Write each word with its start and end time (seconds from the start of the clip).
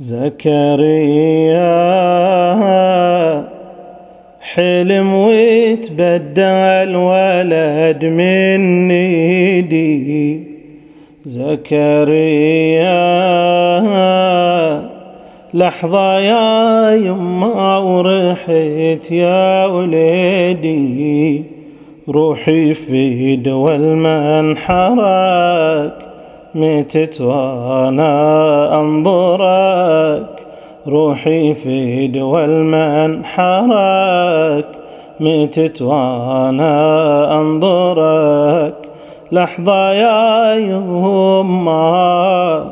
زكريا. 0.00 1.58
حلم 4.40 5.14
ويتبدل 5.14 6.96
ولد 6.96 8.04
من 8.04 8.90
ايدي 8.90 10.42
زكريا. 11.24 12.88
لحظة 15.54 16.18
يا 16.18 16.90
يما 16.94 17.78
ورحت 17.78 19.10
يا 19.10 19.66
وليدي 19.66 21.44
روحي 22.08 22.74
في 22.74 23.36
دول 23.36 23.80
منحرك 23.80 24.88
متت 26.54 27.20
وأنا 27.20 28.80
أنظرك 28.80 30.46
روحي 30.86 31.54
في 31.54 32.06
دول 32.06 32.48
منحرك 32.48 34.66
متت 35.20 35.82
وأنا 35.82 37.40
أنظرك 37.40 38.74
لحظة 39.32 39.92
يا 39.92 40.54
يما 40.54 42.64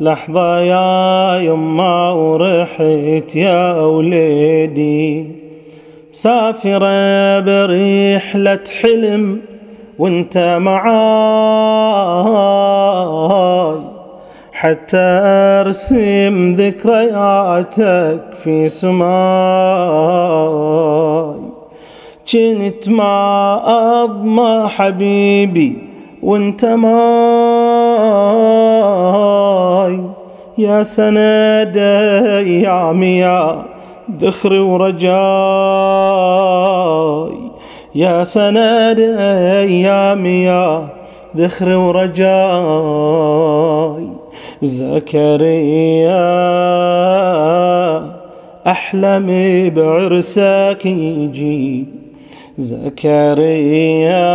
لحظة 0.00 0.60
يا 0.60 1.36
يما 1.36 2.10
ورحت 2.10 3.36
يا 3.36 3.80
وليدي. 3.80 5.26
مسافرة 6.12 7.40
برحلة 7.40 8.58
حلم 8.82 9.40
وانت 9.98 10.58
معاي. 10.60 12.15
حتى 14.66 15.06
أرسم 15.62 16.54
ذكرياتك 16.58 18.20
في 18.42 18.68
سماي. 18.68 19.06
كنت 22.32 22.88
ما 22.88 23.60
أضمى 24.02 24.68
حبيبي 24.68 25.78
وأنت 26.22 26.64
ماي 26.64 26.90
يا 30.58 30.82
سند 30.82 31.76
ايامي 31.76 33.18
يا 33.18 33.64
ذخري 34.20 34.58
ورجاي. 34.58 35.16
يا 37.94 38.24
سند 38.24 39.00
ايامي 39.18 40.44
يا 40.44 40.88
ذخري 41.36 41.74
ورجاي. 41.74 42.26
زكريا. 44.62 46.16
احلمي 48.66 49.70
بعرسك 49.70 50.86
يجي 50.86 51.84
زكريا 52.58 54.26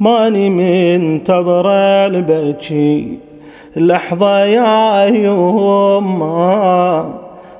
ماني 0.00 0.50
منتظر 0.50 1.70
البكي؟ 1.70 3.18
لحظة 3.76 4.44
يا 4.44 5.06
يما 5.06 6.00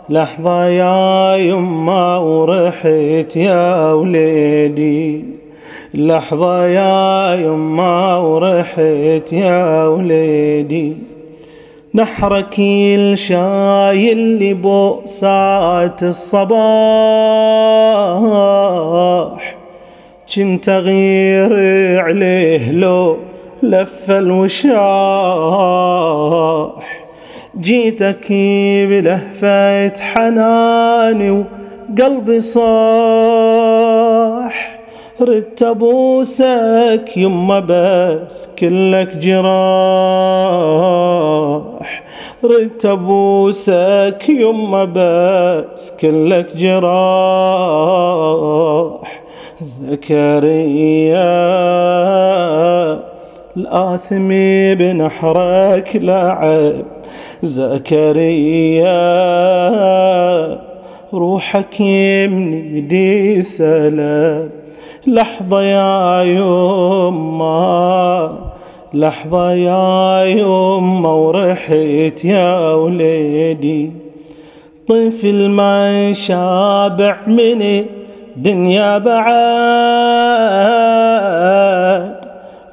لحظة 0.08 0.64
يا 0.64 1.36
يما 1.36 2.18
ورحت 2.18 3.36
يا 3.36 3.92
وليدي 3.92 5.24
لحظة 5.94 6.66
يا 6.66 7.34
يما 7.34 8.16
ورحت 8.16 9.32
يا 9.32 9.86
وليدي. 9.86 10.96
نحرك 11.94 12.58
الشاي 12.58 14.12
اللي 14.12 14.54
بؤسات 14.54 16.02
الصباح. 16.02 16.50
كنت 20.34 20.68
غير 20.70 21.52
عليه 22.00 22.72
لو 22.72 23.16
لف 23.62 24.10
الوشاح. 24.10 24.70
جيتك 27.60 28.26
بلهفة 28.88 30.00
حناني 30.00 31.30
وقلبي 31.30 32.40
صاح. 32.40 33.60
ردت 35.20 35.62
ابوسك 35.62 37.16
يما 37.16 37.60
بس 37.68 38.48
كلك 38.58 39.16
جراح. 39.16 39.50
ردت 42.44 42.86
ابوسك 42.86 44.24
يما 44.28 44.84
بس 44.84 45.92
كلك 46.00 46.56
جراح. 46.56 46.90
زكريا 49.62 51.20
الآثم 53.56 54.28
بنحرك 54.74 55.90
لعب. 55.94 56.84
زكريا 57.42 59.00
روحك 61.14 61.80
يمني 61.80 63.42
سلام. 63.42 64.50
لحظة 65.06 65.62
يا 65.62 66.22
يما 66.22 67.50
لحظة 68.94 69.52
يا 69.52 70.24
يما 70.24 71.08
ورحت 71.08 72.24
يا 72.24 72.74
وليدي 72.74 73.92
طفل 74.88 75.48
ما 75.48 76.12
شابع 76.12 77.16
من 77.26 77.84
دنيا 78.36 78.98
بعد. 78.98 79.30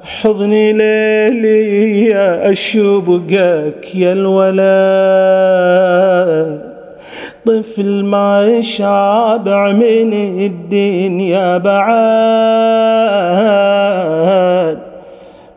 حضني 0.02 0.72
ليلي 0.72 2.04
يا 2.04 2.52
أشوبقك 2.52 3.94
يا 3.94 4.12
الولد. 4.12 5.87
طفل 7.46 8.04
ما 8.04 8.60
شابع 8.62 9.72
من 9.72 10.12
الدنيا 10.44 11.58
بعد. 11.58 11.98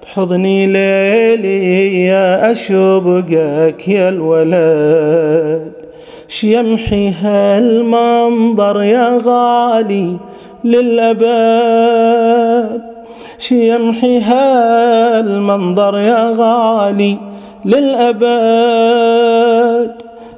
بحضني 0.03 0.66
ليلي 0.66 2.06
يا 2.06 2.52
أشوبقك 2.52 3.88
يا 3.88 4.09
الولد. 4.09 5.72
شيمحي 6.28 7.09
هالمنظر 7.09 8.81
يا 8.84 9.22
غالي 9.25 10.18
للأبد. 10.63 12.02
شيمحي 13.38 14.19
هالمنظر 14.19 15.98
يا 15.98 16.34
غالي 16.38 17.18
للأبد. 17.66 18.72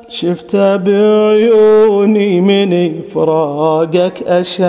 شفت 0.09 0.55
بعيوني 0.55 2.41
من 2.41 3.01
فراقك 3.01 4.23
أشد. 4.27 4.63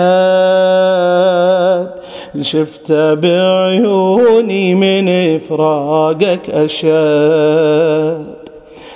شفت 2.41 2.91
بعيوني 2.91 4.75
من 4.75 5.39
فراقك 5.39 6.49
أشد. 6.49 8.25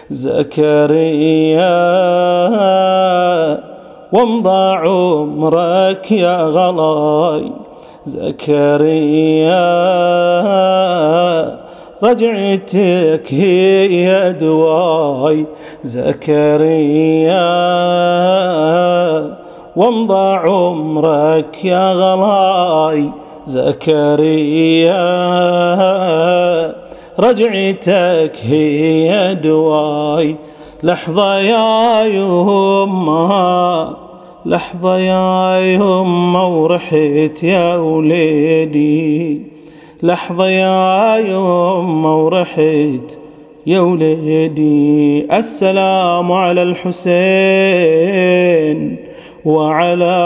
زكريا 0.10 1.80
وامضى 4.12 4.76
عمرك 4.76 6.12
يا 6.12 6.44
غلاي. 6.44 7.46
زكريا 8.06 9.60
رجعتك 12.04 13.28
هي 13.30 14.36
دواي 14.40 15.46
زكريا. 15.84 17.40
وامضى 19.76 20.36
عمرك 20.36 21.66
يا 21.66 21.94
غلاي 21.94 23.10
زكريا. 23.46 25.00
رجعتك 27.20 28.32
هي 28.44 29.36
دواي 29.36 30.36
لحظة 30.84 31.40
يا 31.40 32.04
يما 32.04 33.96
لحظة 34.46 34.98
يا 34.98 35.58
يما 35.60 36.44
ورحت 36.44 37.44
يا 37.44 37.76
وليدي. 37.76 39.49
لحظة 40.04 40.48
يا 40.48 41.18
يما 41.18 42.10
ورحت. 42.10 43.18
يا 43.68 43.80
وليدي 43.80 45.28
السلام 45.38 46.32
على 46.32 46.64
الحسين 46.64 47.10
وعلى 49.46 50.20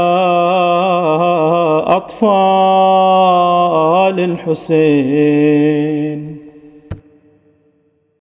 أطفال 1.88 2.24
الحسين. 4.20 5.93